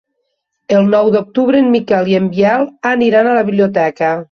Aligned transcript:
El 0.77 0.89
nou 0.93 1.11
d'octubre 1.17 1.61
en 1.65 1.69
Miquel 1.75 2.11
i 2.15 2.19
en 2.23 2.31
Biel 2.37 2.67
aniran 2.95 3.29
a 3.35 3.39
la 3.41 3.47
biblioteca. 3.53 4.13